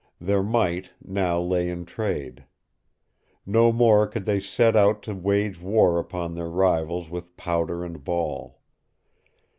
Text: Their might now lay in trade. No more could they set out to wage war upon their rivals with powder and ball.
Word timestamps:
Their 0.19 0.41
might 0.41 0.89
now 1.05 1.39
lay 1.39 1.69
in 1.69 1.85
trade. 1.85 2.45
No 3.45 3.71
more 3.71 4.07
could 4.07 4.25
they 4.25 4.39
set 4.39 4.75
out 4.75 5.03
to 5.03 5.13
wage 5.13 5.61
war 5.61 5.99
upon 5.99 6.33
their 6.33 6.49
rivals 6.49 7.11
with 7.11 7.37
powder 7.37 7.83
and 7.85 8.03
ball. 8.03 8.61